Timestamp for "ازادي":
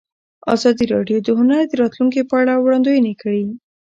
0.53-0.85